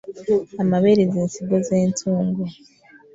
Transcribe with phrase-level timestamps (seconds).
[0.61, 2.43] Amabere z’ensigo z’entungo.